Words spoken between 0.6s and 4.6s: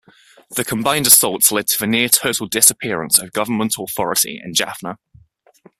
combined assaults led to the near-total disappearance of government authority in